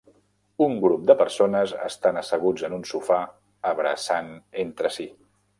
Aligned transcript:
Un 0.67 0.71
grup 0.85 1.03
de 1.11 1.15
persones 1.19 1.75
estan 1.89 2.19
asseguts 2.23 2.65
en 2.71 2.79
un 2.79 2.83
sofà 2.93 3.21
abraçant 3.75 4.33
entre 4.65 4.97
si. 4.99 5.11